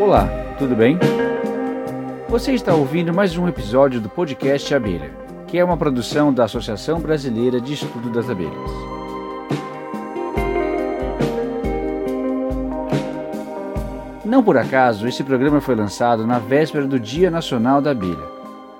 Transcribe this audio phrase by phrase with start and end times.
[0.00, 0.96] Olá, tudo bem?
[2.28, 5.10] Você está ouvindo mais um episódio do podcast Abelha,
[5.48, 8.70] que é uma produção da Associação Brasileira de Estudo das Abelhas.
[14.24, 18.24] Não por acaso, esse programa foi lançado na véspera do Dia Nacional da Abelha,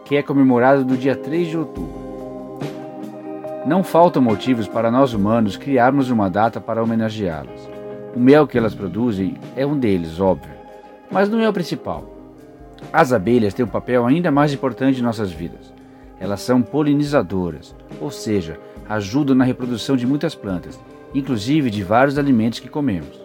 [0.04, 1.98] que é comemorado no dia 3 de outubro.
[3.66, 7.68] Não faltam motivos para nós humanos criarmos uma data para homenageá-las.
[8.14, 10.57] O mel que elas produzem é um deles, óbvio,
[11.10, 12.14] mas não é o principal.
[12.92, 15.72] As abelhas têm um papel ainda mais importante em nossas vidas.
[16.20, 18.58] Elas são polinizadoras, ou seja,
[18.88, 20.78] ajudam na reprodução de muitas plantas,
[21.14, 23.20] inclusive de vários alimentos que comemos.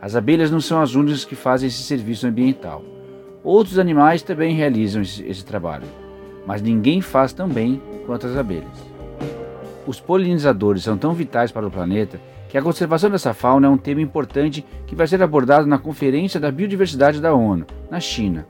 [0.00, 2.82] As abelhas não são as únicas que fazem esse serviço ambiental.
[3.42, 5.86] Outros animais também realizam esse, esse trabalho,
[6.46, 8.88] mas ninguém faz tão bem quanto as abelhas.
[9.86, 13.76] Os polinizadores são tão vitais para o planeta que a conservação dessa fauna é um
[13.76, 18.46] tema importante que vai ser abordado na Conferência da Biodiversidade da ONU, na China.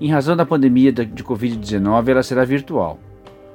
[0.00, 2.98] Em razão da pandemia de Covid-19, ela será virtual.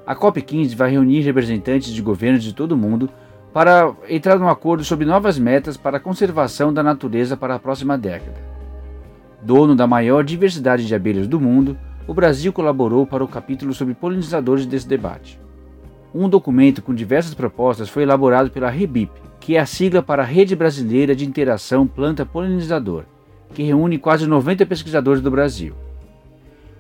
[0.05, 3.09] A COP15 vai reunir representantes de governos de todo o mundo
[3.53, 7.97] para entrar num acordo sobre novas metas para a conservação da natureza para a próxima
[7.97, 8.41] década.
[9.41, 11.77] Dono da maior diversidade de abelhas do mundo,
[12.08, 15.39] o Brasil colaborou para o capítulo sobre polinizadores desse debate.
[16.19, 20.25] Um documento com diversas propostas foi elaborado pela REBIP, que é a sigla para a
[20.25, 23.03] Rede Brasileira de Interação Planta Polinizador,
[23.53, 25.75] que reúne quase 90 pesquisadores do Brasil.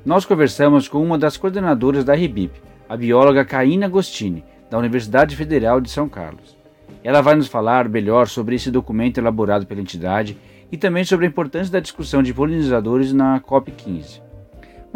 [0.03, 5.79] Nós conversamos com uma das coordenadoras da REBIP, a bióloga Caína Agostini, da Universidade Federal
[5.79, 6.57] de São Carlos.
[7.03, 10.35] Ela vai nos falar melhor sobre esse documento elaborado pela entidade
[10.71, 14.26] e também sobre a importância da discussão de polinizadores na COP15.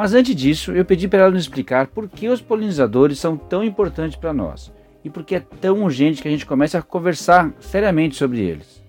[0.01, 3.63] Mas antes disso, eu pedi para ela nos explicar por que os polinizadores são tão
[3.63, 7.53] importantes para nós e por que é tão urgente que a gente comece a conversar
[7.59, 8.83] seriamente sobre eles.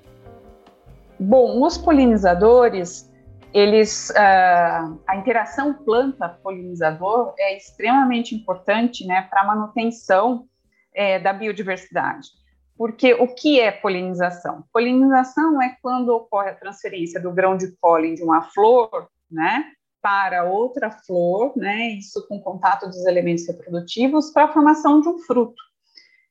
[1.21, 3.13] Bom, os polinizadores,
[3.53, 10.47] eles, uh, a interação planta-polinizador é extremamente importante né, para a manutenção
[10.95, 12.29] é, da biodiversidade.
[12.75, 14.65] Porque o que é polinização?
[14.73, 19.73] Polinização é quando ocorre a transferência do grão de pólen de uma flor, né,
[20.03, 25.19] para outra flor, né, isso com contato dos elementos reprodutivos, para a formação de um
[25.21, 25.63] fruto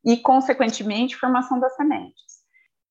[0.03, 2.41] e, consequentemente, formação das sementes.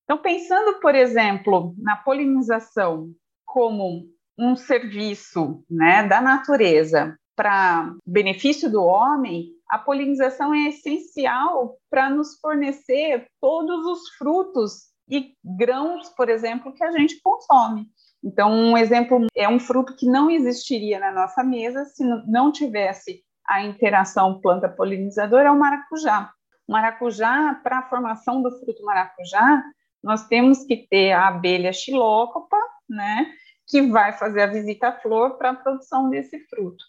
[0.05, 3.13] Então, pensando, por exemplo, na polinização
[3.45, 4.09] como
[4.39, 12.39] um serviço né, da natureza para benefício do homem, a polinização é essencial para nos
[12.41, 17.87] fornecer todos os frutos e grãos, por exemplo, que a gente consome.
[18.23, 23.23] Então, um exemplo é um fruto que não existiria na nossa mesa se não tivesse
[23.47, 26.31] a interação planta-polinizadora, é o maracujá.
[26.69, 29.63] Maracujá, para a formação do fruto maracujá,
[30.03, 32.57] nós temos que ter a abelha xilócopa,
[32.89, 33.27] né,
[33.67, 36.85] que vai fazer a visita à flor para a produção desse fruto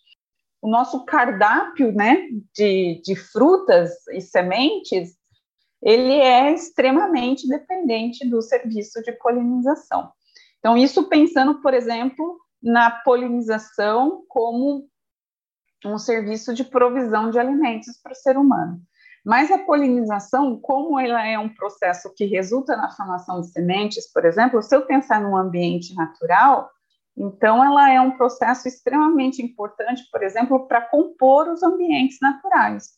[0.61, 5.15] o nosso cardápio né, de, de frutas e sementes,
[5.81, 10.11] ele é extremamente dependente do serviço de polinização.
[10.61, 14.87] Então, isso pensando, por exemplo, na polinização como
[15.83, 18.79] um serviço de provisão de alimentos para o ser humano.
[19.25, 24.23] Mas a polinização, como ela é um processo que resulta na formação de sementes, por
[24.23, 26.69] exemplo, se eu pensar num ambiente natural,
[27.17, 32.89] então, ela é um processo extremamente importante, por exemplo, para compor os ambientes naturais.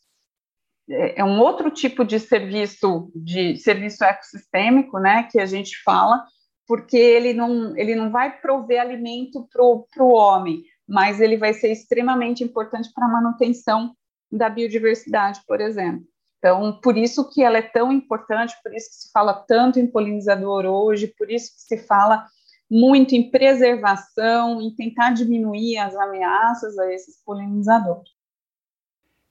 [0.89, 6.23] É, é um outro tipo de serviço, de serviço ecossistêmico, né, que a gente fala,
[6.67, 11.71] porque ele não, ele não vai prover alimento para o homem, mas ele vai ser
[11.71, 13.95] extremamente importante para a manutenção
[14.31, 16.05] da biodiversidade, por exemplo.
[16.39, 19.87] Então, por isso que ela é tão importante, por isso que se fala tanto em
[19.87, 22.25] polinizador hoje, por isso que se fala
[22.69, 28.11] muito em preservação, em tentar diminuir as ameaças a esses polinizadores.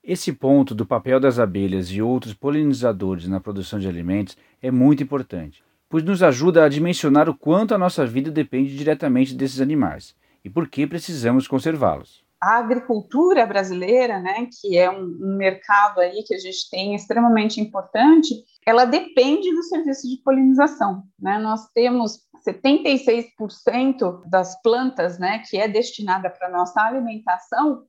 [0.03, 5.03] Esse ponto do papel das abelhas e outros polinizadores na produção de alimentos é muito
[5.03, 10.17] importante, pois nos ajuda a dimensionar o quanto a nossa vida depende diretamente desses animais
[10.43, 12.25] e por que precisamos conservá-los.
[12.43, 17.61] A agricultura brasileira, né, que é um, um mercado aí que a gente tem extremamente
[17.61, 18.35] importante,
[18.67, 21.03] ela depende do serviço de polinização.
[21.21, 21.39] Né?
[21.39, 27.83] Nós temos 76% das plantas, né, que é destinada para nossa alimentação,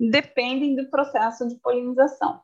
[0.00, 2.40] dependem do processo de polinização.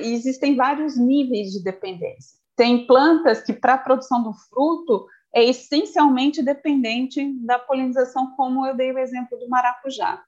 [0.00, 2.41] existem vários níveis de dependência.
[2.56, 8.76] Tem plantas que, para a produção do fruto, é essencialmente dependente da polinização, como eu
[8.76, 10.22] dei o exemplo do maracujá.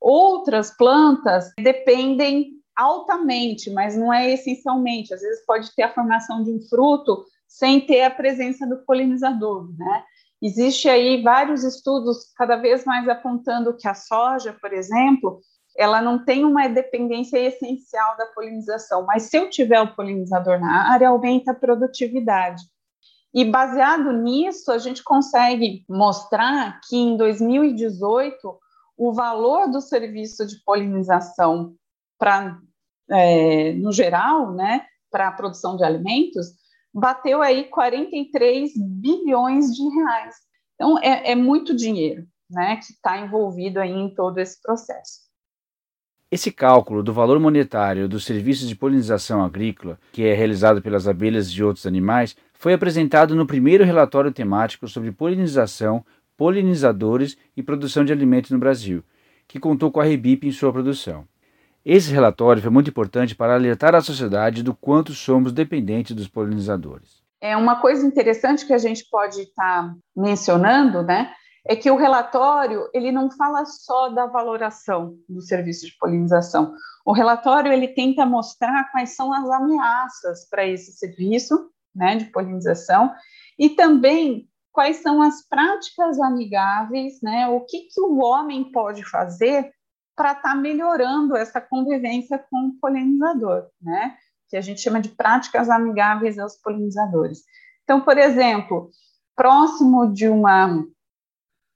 [0.00, 5.12] Outras plantas dependem altamente, mas não é essencialmente.
[5.12, 9.68] Às vezes pode ter a formação de um fruto sem ter a presença do polinizador,
[9.76, 10.04] né?
[10.40, 15.40] Existe aí vários estudos cada vez mais apontando que a soja, por exemplo,
[15.78, 20.90] ela não tem uma dependência essencial da polinização, mas se eu tiver o polinizador na
[20.92, 22.64] área, aumenta a produtividade.
[23.32, 28.58] E baseado nisso, a gente consegue mostrar que em 2018
[28.96, 31.76] o valor do serviço de polinização
[32.18, 32.58] para
[33.08, 36.48] é, no geral, né, para a produção de alimentos,
[36.92, 40.34] bateu aí 43 bilhões de reais.
[40.74, 45.27] Então é, é muito dinheiro, né, que está envolvido aí em todo esse processo.
[46.30, 51.48] Esse cálculo do valor monetário dos serviços de polinização agrícola, que é realizado pelas abelhas
[51.48, 56.04] e outros animais, foi apresentado no primeiro relatório temático sobre polinização,
[56.36, 59.02] polinizadores e produção de alimentos no Brasil,
[59.46, 61.24] que contou com a Rebip em sua produção.
[61.82, 67.22] Esse relatório foi muito importante para alertar a sociedade do quanto somos dependentes dos polinizadores.
[67.40, 71.32] É uma coisa interessante que a gente pode estar tá mencionando, né?
[71.68, 76.74] É que o relatório ele não fala só da valoração do serviço de polinização.
[77.04, 83.12] O relatório ele tenta mostrar quais são as ameaças para esse serviço, né, de polinização,
[83.58, 87.48] e também quais são as práticas amigáveis, né?
[87.48, 89.70] O que que o homem pode fazer
[90.16, 94.16] para estar tá melhorando essa convivência com o polinizador, né?
[94.48, 97.42] Que a gente chama de práticas amigáveis aos polinizadores.
[97.84, 98.90] Então, por exemplo,
[99.36, 100.84] próximo de uma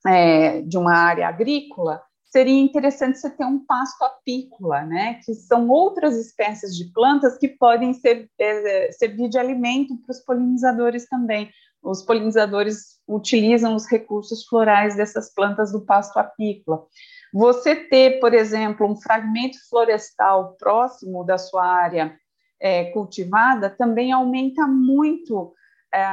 [0.06, 5.20] é, de uma área agrícola, seria interessante você ter um pasto apícola, né?
[5.24, 10.20] Que são outras espécies de plantas que podem ser, é, servir de alimento para os
[10.20, 11.50] polinizadores também.
[11.82, 16.86] Os polinizadores utilizam os recursos florais dessas plantas do pasto apícola.
[17.34, 22.16] Você ter, por exemplo, um fragmento florestal próximo da sua área
[22.60, 25.52] é, cultivada também aumenta muito
[25.92, 26.06] é,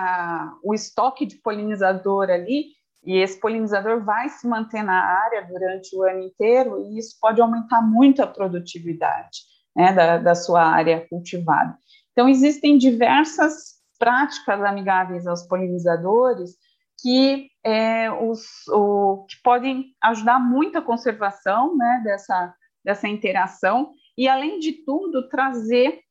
[0.64, 6.04] o estoque de polinizador ali, e esse polinizador vai se manter na área durante o
[6.04, 9.40] ano inteiro, e isso pode aumentar muito a produtividade
[9.76, 11.78] né, da, da sua área cultivada.
[12.12, 16.56] Então, existem diversas práticas amigáveis aos polinizadores
[17.02, 22.54] que, é, os, o, que podem ajudar muito a conservação né, dessa,
[22.84, 26.02] dessa interação e, além de tudo, trazer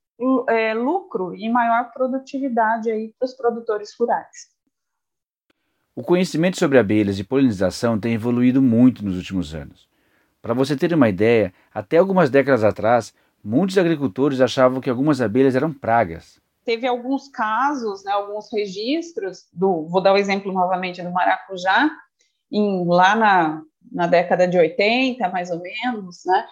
[0.49, 4.58] é, lucro e maior produtividade para os produtores rurais.
[5.99, 9.89] O conhecimento sobre abelhas e polinização tem evoluído muito nos últimos anos.
[10.41, 13.13] Para você ter uma ideia, até algumas décadas atrás,
[13.43, 19.87] muitos agricultores achavam que algumas abelhas eram pragas teve alguns casos, né, alguns registros do,
[19.89, 21.91] vou dar o exemplo novamente do maracujá,
[22.53, 26.47] em, lá na, na década de 80, mais ou menos, né,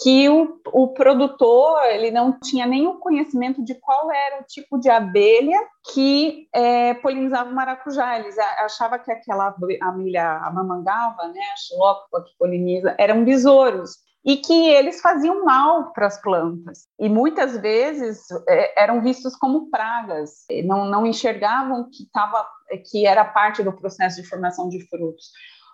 [0.00, 4.88] que o, o produtor ele não tinha nenhum conhecimento de qual era o tipo de
[4.88, 5.58] abelha
[5.92, 8.18] que é, polinizava o maracujá.
[8.18, 14.36] Eles achavam que aquela abelha, a mamangava, né, a xilócopa que poliniza, eram besouros e
[14.36, 16.86] que eles faziam mal para as plantas.
[16.98, 22.46] E muitas vezes é, eram vistos como pragas, não, não enxergavam que, tava,
[22.90, 25.32] que era parte do processo de formação de frutos.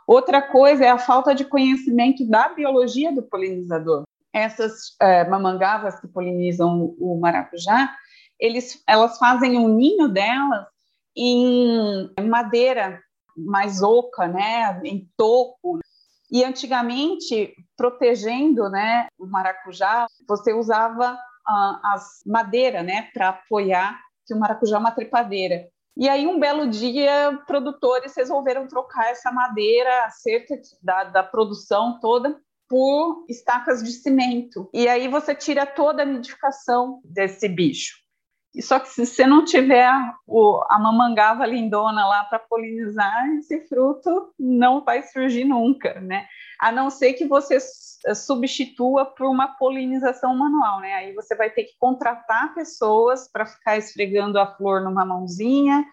[0.08, 4.04] Outra coisa é a falta de conhecimento da biologia do polinizador.
[4.32, 7.94] Essas é, mamangavas que polinizam o maracujá,
[8.38, 10.66] eles, elas fazem um ninho delas
[11.16, 13.02] em madeira
[13.36, 15.78] mais oca, né, em toco,
[16.30, 24.34] e antigamente, protegendo né, o maracujá, você usava uh, as madeira né, para apoiar, que
[24.34, 25.68] o maracujá é uma trepadeira.
[25.96, 32.38] E aí, um belo dia, produtores resolveram trocar essa madeira, cerca da, da produção toda,
[32.68, 34.68] por estacas de cimento.
[34.72, 37.96] E aí você tira toda a nidificação desse bicho.
[38.54, 39.90] E só que se você não tiver
[40.26, 46.26] o, a mamangava lindona lá para polinizar, esse fruto não vai surgir nunca, né?
[46.58, 47.58] A não ser que você
[48.14, 50.94] substitua por uma polinização manual, né?
[50.94, 55.84] Aí você vai ter que contratar pessoas para ficar esfregando a flor numa mãozinha?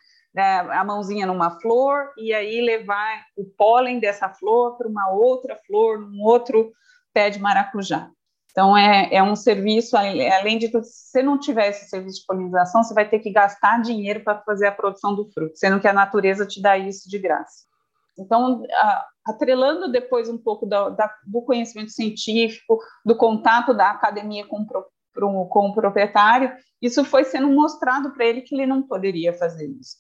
[0.41, 5.99] A mãozinha numa flor, e aí levar o pólen dessa flor para uma outra flor,
[5.99, 6.71] num outro
[7.13, 8.09] pé de maracujá.
[8.51, 12.25] Então, é, é um serviço, além de tudo, se você não tiver esse serviço de
[12.25, 15.87] polinização, você vai ter que gastar dinheiro para fazer a produção do fruto, sendo que
[15.87, 17.65] a natureza te dá isso de graça.
[18.17, 18.63] Então,
[19.25, 25.69] atrelando depois um pouco da, da, do conhecimento científico, do contato da academia com, com
[25.69, 29.97] o proprietário, isso foi sendo mostrado para ele que ele não poderia fazer isso.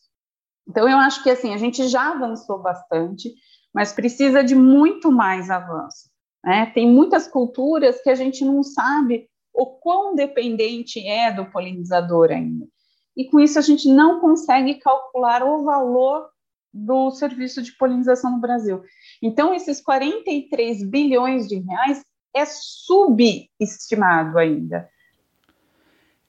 [0.67, 3.33] Então, eu acho que assim, a gente já avançou bastante,
[3.73, 6.09] mas precisa de muito mais avanço.
[6.43, 6.67] Né?
[6.67, 12.67] Tem muitas culturas que a gente não sabe o quão dependente é do polinizador ainda.
[13.15, 16.29] E com isso a gente não consegue calcular o valor
[16.73, 18.83] do serviço de polinização no Brasil.
[19.21, 22.03] Então, esses 43 bilhões de reais
[22.35, 24.89] é subestimado ainda.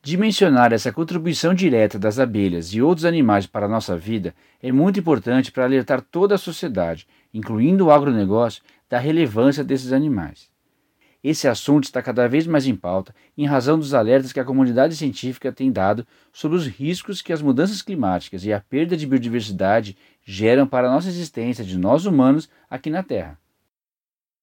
[0.07, 5.01] Dimensionar essa contribuição direta das abelhas e outros animais para a nossa vida é muito
[5.01, 10.49] importante para alertar toda a sociedade, incluindo o agronegócio, da relevância desses animais.
[11.25, 14.95] Esse assunto está cada vez mais em pauta em razão dos alertas que a comunidade
[14.95, 19.99] científica tem dado sobre os riscos que as mudanças climáticas e a perda de biodiversidade
[20.23, 23.37] geram para a nossa existência de nós humanos aqui na Terra.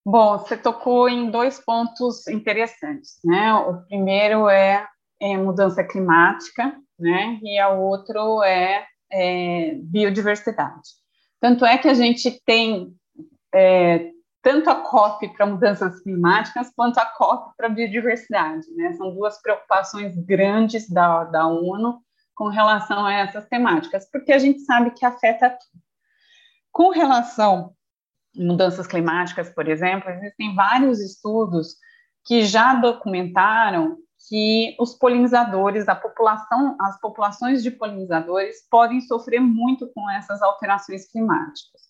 [0.05, 3.53] Bom, você tocou em dois pontos interessantes, né?
[3.53, 4.85] O primeiro é,
[5.21, 7.39] é mudança climática, né?
[7.41, 10.89] E a outro é, é biodiversidade.
[11.39, 12.93] Tanto é que a gente tem
[13.53, 18.65] é, tanto a COP para mudanças climáticas quanto a COP para biodiversidade.
[18.75, 18.93] Né?
[18.93, 22.01] São duas preocupações grandes da, da ONU
[22.35, 25.83] com relação a essas temáticas, porque a gente sabe que afeta tudo.
[26.71, 27.73] Com relação
[28.35, 31.75] mudanças climáticas, por exemplo, existem vários estudos
[32.25, 39.91] que já documentaram que os polinizadores, a população, as populações de polinizadores podem sofrer muito
[39.93, 41.81] com essas alterações climáticas.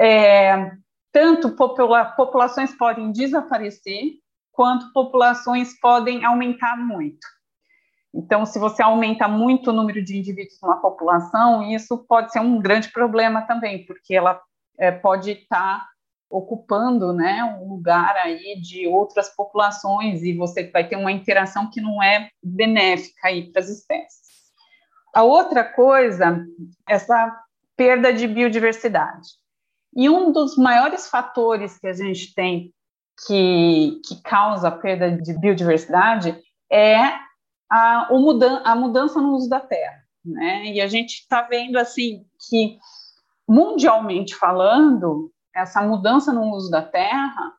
[0.00, 0.72] É,
[1.12, 4.14] tanto popula populações podem desaparecer,
[4.52, 7.26] quanto populações podem aumentar muito.
[8.14, 12.60] Então, se você aumenta muito o número de indivíduos numa população, isso pode ser um
[12.60, 14.40] grande problema também, porque ela
[14.78, 15.88] é, pode estar tá
[16.36, 21.80] ocupando né, um lugar aí de outras populações e você vai ter uma interação que
[21.80, 24.24] não é benéfica aí para as espécies.
[25.14, 26.44] A outra coisa,
[26.88, 27.40] essa
[27.76, 29.28] perda de biodiversidade.
[29.96, 32.72] E um dos maiores fatores que a gente tem
[33.24, 36.36] que, que causa a perda de biodiversidade
[36.70, 37.12] é
[37.70, 40.02] a, mudan a mudança no uso da terra.
[40.24, 40.72] Né?
[40.72, 42.76] E a gente está vendo assim que,
[43.48, 47.52] mundialmente falando, essa mudança no uso da terra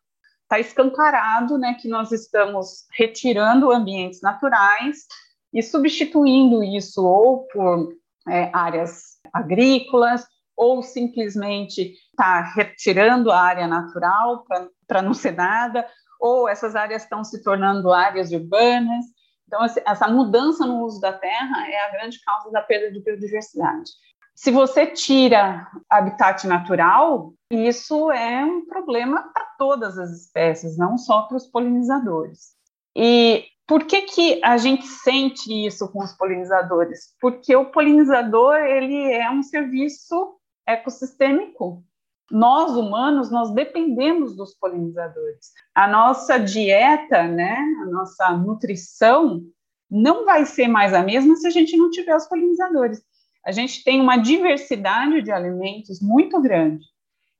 [0.43, 5.05] está escancarado né, que nós estamos retirando ambientes naturais
[5.53, 7.93] e substituindo isso ou por
[8.29, 14.45] é, áreas agrícolas ou simplesmente está retirando a área natural
[14.87, 15.85] para não ser nada,
[16.19, 19.05] ou essas áreas estão se tornando áreas urbanas.
[19.45, 23.91] Então, essa mudança no uso da terra é a grande causa da perda de biodiversidade.
[24.33, 31.23] Se você tira habitat natural, isso é um problema para todas as espécies, não só
[31.23, 32.55] para os polinizadores.
[32.95, 37.15] E por que, que a gente sente isso com os polinizadores?
[37.19, 40.35] Porque o polinizador ele é um serviço
[40.67, 41.83] ecossistêmico.
[42.31, 45.51] Nós, humanos, nós dependemos dos polinizadores.
[45.75, 49.41] A nossa dieta, né, a nossa nutrição
[49.89, 53.03] não vai ser mais a mesma se a gente não tiver os polinizadores.
[53.45, 56.83] A gente tem uma diversidade de alimentos muito grande.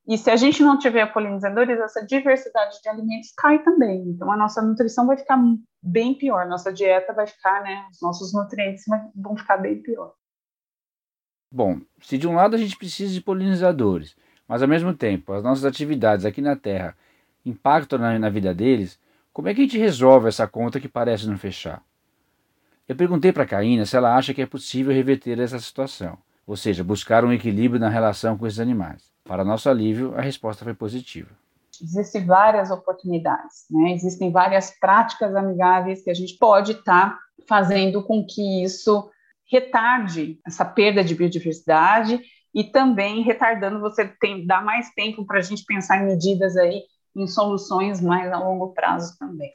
[0.07, 4.03] E se a gente não tiver polinizadores, essa diversidade de alimentos cai também.
[4.09, 5.39] Então, a nossa nutrição vai ficar
[5.81, 8.83] bem pior, nossa dieta vai ficar, né, os nossos nutrientes
[9.15, 10.13] vão ficar bem pior.
[11.51, 14.15] Bom, se de um lado a gente precisa de polinizadores,
[14.47, 16.95] mas ao mesmo tempo as nossas atividades aqui na Terra
[17.45, 18.99] impactam na, na vida deles,
[19.31, 21.83] como é que a gente resolve essa conta que parece não fechar?
[22.87, 26.55] Eu perguntei para a Caína se ela acha que é possível reverter essa situação, ou
[26.55, 29.14] seja, buscar um equilíbrio na relação com esses animais.
[29.25, 31.29] Para nosso alívio, a resposta foi positiva.
[31.81, 33.91] Existem várias oportunidades, né?
[33.91, 39.09] existem várias práticas amigáveis que a gente pode estar tá fazendo com que isso
[39.51, 42.21] retarde essa perda de biodiversidade
[42.53, 46.83] e também retardando você tem dar mais tempo para a gente pensar em medidas aí
[47.15, 49.51] em soluções mais a longo prazo também.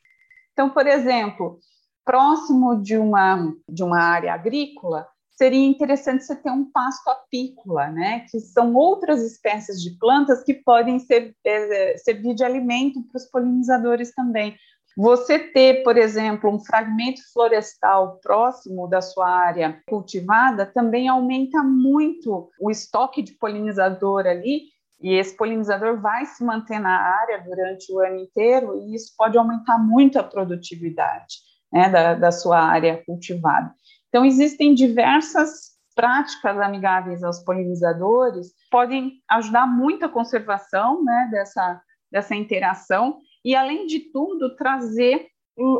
[0.52, 1.58] Então, por exemplo,
[2.04, 5.06] próximo de uma de uma área agrícola
[5.37, 8.26] seria interessante você ter um pasto apícola, né?
[8.30, 13.26] Que são outras espécies de plantas que podem ser, é, servir de alimento para os
[13.30, 14.56] polinizadores também.
[14.96, 22.50] Você ter, por exemplo, um fragmento florestal próximo da sua área cultivada também aumenta muito
[22.60, 24.64] o estoque de polinizador ali,
[25.00, 29.38] e esse polinizador vai se manter na área durante o ano inteiro, e isso pode
[29.38, 31.37] aumentar muito a produtividade
[31.72, 33.72] né, da, da sua área cultivada.
[34.10, 42.34] Então, existem diversas práticas amigáveis aos polinizadores, podem ajudar muito a conservação né, dessa, dessa
[42.34, 45.28] interação e, além de tudo, trazer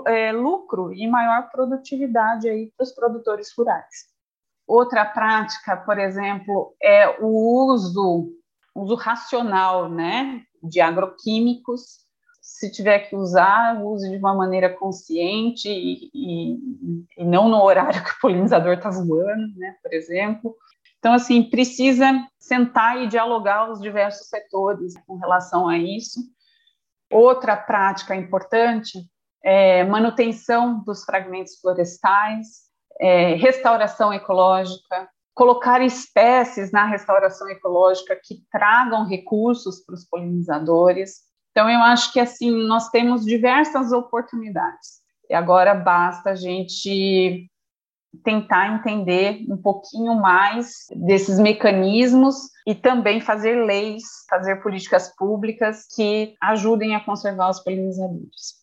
[0.07, 4.11] é, lucro e maior produtividade para os produtores rurais.
[4.67, 8.31] Outra prática, por exemplo, é o uso,
[8.75, 12.07] uso racional né, de agroquímicos.
[12.61, 18.05] Se tiver que usar, use de uma maneira consciente e, e, e não no horário
[18.05, 20.55] que o polinizador está voando, né, por exemplo.
[20.99, 26.21] Então, assim, precisa sentar e dialogar os diversos setores com relação a isso.
[27.11, 28.99] Outra prática importante
[29.43, 32.69] é manutenção dos fragmentos florestais,
[33.01, 41.30] é, restauração ecológica, colocar espécies na restauração ecológica que tragam recursos para os polinizadores.
[41.51, 45.01] Então, eu acho que assim nós temos diversas oportunidades.
[45.29, 47.49] E agora basta a gente
[48.25, 56.35] tentar entender um pouquinho mais desses mecanismos e também fazer leis, fazer políticas públicas que
[56.43, 58.61] ajudem a conservar os polinizadores.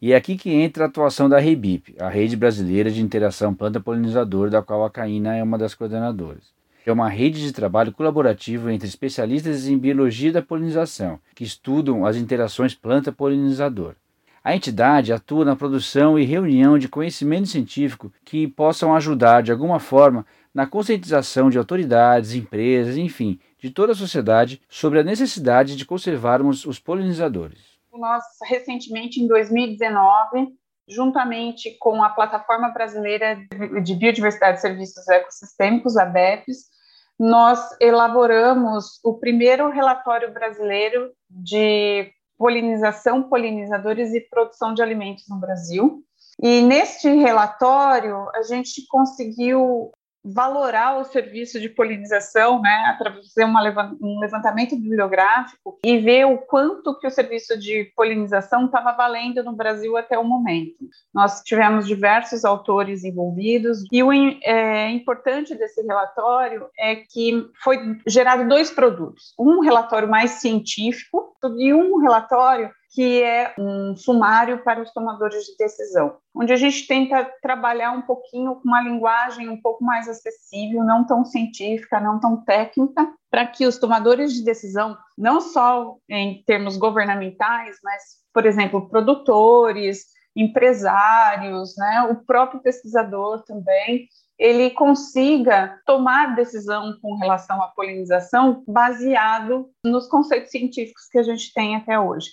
[0.00, 4.48] E é aqui que entra a atuação da REBIP, a Rede Brasileira de Interação Planta-Polinizador,
[4.48, 6.57] da qual a Caína é uma das coordenadoras.
[6.88, 12.16] É uma rede de trabalho colaborativo entre especialistas em biologia da polinização, que estudam as
[12.16, 13.94] interações planta-polinizador.
[14.42, 19.78] A entidade atua na produção e reunião de conhecimento científico que possam ajudar de alguma
[19.78, 25.84] forma na conscientização de autoridades, empresas, enfim, de toda a sociedade sobre a necessidade de
[25.84, 27.58] conservarmos os polinizadores.
[27.92, 30.54] Nós, recentemente, em 2019,
[30.88, 33.36] juntamente com a Plataforma Brasileira
[33.84, 36.77] de Biodiversidade e Serviços Ecossistêmicos, a BEPS,
[37.18, 46.02] nós elaboramos o primeiro relatório brasileiro de polinização, polinizadores e produção de alimentos no Brasil.
[46.40, 49.90] E neste relatório, a gente conseguiu
[50.24, 56.98] valorar o serviço de polinização, né, através de um levantamento bibliográfico e ver o quanto
[56.98, 60.88] que o serviço de polinização estava valendo no Brasil até o momento.
[61.14, 68.48] Nós tivemos diversos autores envolvidos e o é, importante desse relatório é que foi gerado
[68.48, 74.92] dois produtos, um relatório mais científico e um relatório que é um sumário para os
[74.92, 79.84] tomadores de decisão, onde a gente tenta trabalhar um pouquinho com uma linguagem um pouco
[79.84, 85.40] mais acessível, não tão científica, não tão técnica, para que os tomadores de decisão, não
[85.40, 94.70] só em termos governamentais, mas, por exemplo, produtores, empresários, né, o próprio pesquisador também, ele
[94.70, 101.74] consiga tomar decisão com relação à polinização baseado nos conceitos científicos que a gente tem
[101.74, 102.30] até hoje.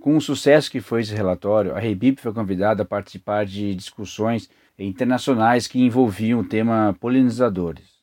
[0.00, 4.48] Com o sucesso que foi esse relatório, a Rebip foi convidada a participar de discussões
[4.78, 8.00] internacionais que envolviam o tema polinizadores.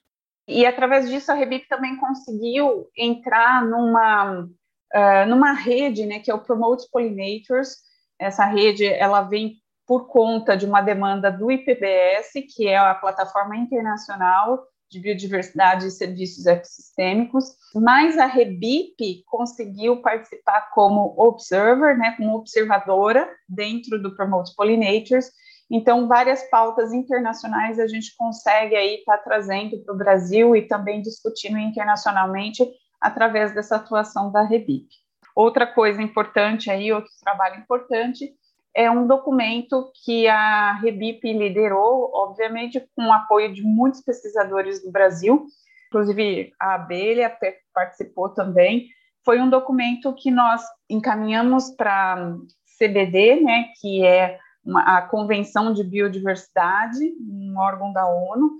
[0.47, 6.33] E através disso a Rebip também conseguiu entrar numa, uh, numa rede, né, que é
[6.33, 7.77] o Promote Pollinators.
[8.19, 9.55] Essa rede ela vem
[9.87, 15.91] por conta de uma demanda do IPBS, que é a plataforma internacional de biodiversidade e
[15.91, 17.45] serviços ecossistêmicos,
[17.75, 25.29] mas a Rebip conseguiu participar como observer, né, como observadora dentro do Promote Pollinators.
[25.69, 30.61] Então, várias pautas internacionais a gente consegue aí estar tá trazendo para o Brasil e
[30.61, 32.65] também discutindo internacionalmente
[33.01, 34.87] através dessa atuação da Rebip.
[35.35, 38.33] Outra coisa importante aí, outro trabalho importante,
[38.77, 44.91] é um documento que a Rebip liderou, obviamente, com o apoio de muitos pesquisadores do
[44.91, 45.47] Brasil,
[45.87, 47.35] inclusive a Abelha
[47.73, 48.87] participou também.
[49.25, 52.37] Foi um documento que nós encaminhamos para
[52.77, 58.51] CBD, né, que é uma, a Convenção de Biodiversidade, um órgão da ONU,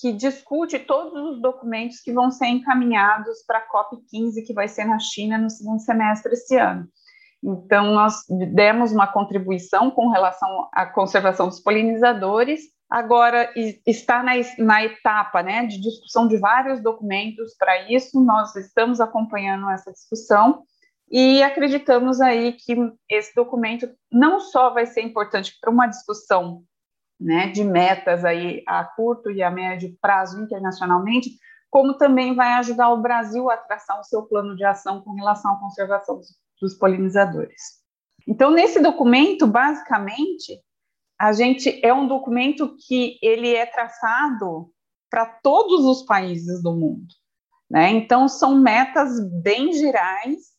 [0.00, 4.86] que discute todos os documentos que vão ser encaminhados para a COP15, que vai ser
[4.86, 6.88] na China no segundo semestre esse ano.
[7.46, 12.62] Então, nós demos uma contribuição com relação à conservação dos polinizadores.
[12.90, 13.52] Agora,
[13.86, 19.70] está na, na etapa né, de discussão de vários documentos para isso, nós estamos acompanhando
[19.70, 20.64] essa discussão
[21.08, 22.74] e acreditamos aí que
[23.08, 26.64] esse documento não só vai ser importante para uma discussão
[27.18, 31.30] né, de metas aí a curto e a médio prazo internacionalmente,
[31.70, 35.54] como também vai ajudar o Brasil a traçar o seu plano de ação com relação
[35.54, 36.28] à conservação dos
[36.60, 37.84] dos polinizadores.
[38.26, 40.60] Então, nesse documento, basicamente,
[41.18, 44.70] a gente é um documento que ele é traçado
[45.10, 47.06] para todos os países do mundo,
[47.70, 47.90] né?
[47.90, 50.56] Então, são metas bem gerais,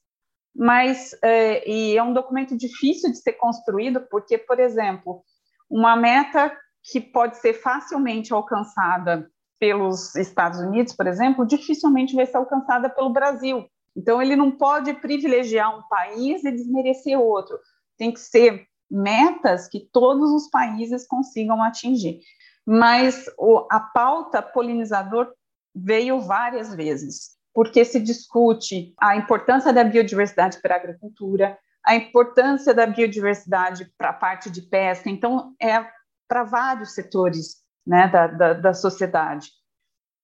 [0.56, 5.24] mas é, e é um documento difícil de ser construído, porque, por exemplo,
[5.70, 6.56] uma meta
[6.92, 9.30] que pode ser facilmente alcançada
[9.60, 14.94] pelos Estados Unidos, por exemplo, dificilmente vai ser alcançada pelo Brasil, então, ele não pode
[14.94, 17.58] privilegiar um país e desmerecer outro.
[17.98, 22.20] Tem que ser metas que todos os países consigam atingir.
[22.64, 25.34] Mas o, a pauta polinizador
[25.74, 32.76] veio várias vezes, porque se discute a importância da biodiversidade para a agricultura, a importância
[32.76, 35.10] da biodiversidade para a parte de pesca.
[35.10, 35.84] Então, é
[36.28, 39.50] para vários setores né, da, da, da sociedade.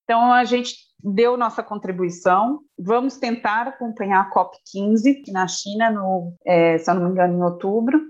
[0.03, 2.61] Então, a gente deu nossa contribuição.
[2.77, 7.43] Vamos tentar acompanhar a COP15 na China, no, é, se eu não me engano, em
[7.43, 8.01] outubro.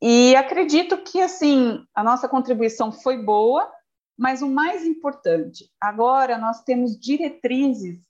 [0.00, 3.68] E acredito que assim a nossa contribuição foi boa,
[4.16, 8.00] mas o mais importante, agora nós temos diretrizes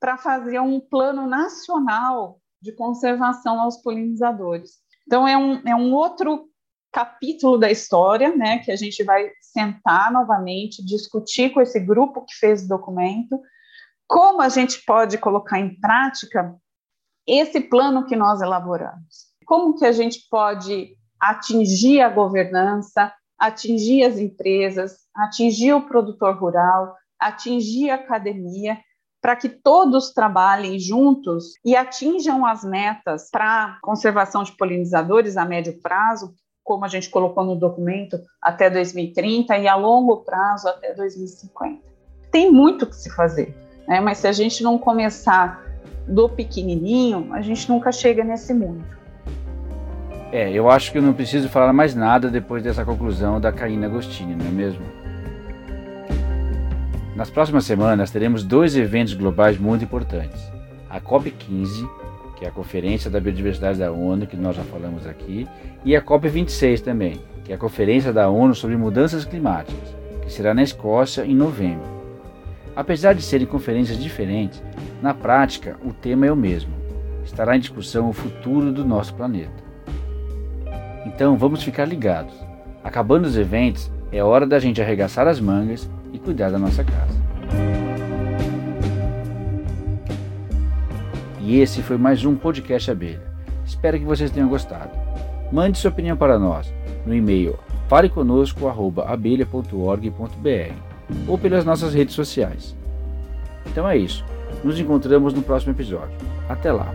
[0.00, 4.78] para fazer um plano nacional de conservação aos polinizadores.
[5.06, 6.48] Então é um, é um outro
[6.92, 12.34] capítulo da história, né, que a gente vai sentar novamente, discutir com esse grupo que
[12.34, 13.40] fez o documento,
[14.06, 16.54] como a gente pode colocar em prática
[17.26, 19.28] esse plano que nós elaboramos.
[19.44, 26.96] Como que a gente pode atingir a governança, atingir as empresas, atingir o produtor rural,
[27.18, 28.78] atingir a academia,
[29.20, 35.80] para que todos trabalhem juntos e atinjam as metas para conservação de polinizadores a médio
[35.80, 36.34] prazo,
[36.68, 41.80] como a gente colocou no documento, até 2030 e a longo prazo até 2050.
[42.30, 44.00] Tem muito que se fazer, né?
[44.00, 45.64] mas se a gente não começar
[46.06, 48.84] do pequenininho, a gente nunca chega nesse mundo.
[50.30, 53.86] É, eu acho que eu não preciso falar mais nada depois dessa conclusão da Caína
[53.86, 54.84] Agostini, não é mesmo?
[57.16, 60.52] Nas próximas semanas teremos dois eventos globais muito importantes.
[60.90, 61.88] A COP15,
[62.38, 65.48] que é a Conferência da Biodiversidade da ONU, que nós já falamos aqui,
[65.84, 70.54] e a COP26 também, que é a Conferência da ONU sobre Mudanças Climáticas, que será
[70.54, 71.98] na Escócia em novembro.
[72.76, 74.62] Apesar de serem conferências diferentes,
[75.02, 76.72] na prática o tema é o mesmo.
[77.24, 79.64] Estará em discussão o futuro do nosso planeta.
[81.04, 82.34] Então vamos ficar ligados.
[82.84, 87.27] Acabando os eventos, é hora da gente arregaçar as mangas e cuidar da nossa casa.
[91.48, 93.22] E esse foi mais um podcast Abelha.
[93.64, 94.90] Espero que vocês tenham gostado.
[95.50, 96.70] Mande sua opinião para nós
[97.06, 97.58] no e-mail
[97.88, 100.74] faleconosco@abelha.org.br
[101.26, 102.76] ou pelas nossas redes sociais.
[103.66, 104.26] Então é isso.
[104.62, 106.14] Nos encontramos no próximo episódio.
[106.50, 106.92] Até lá.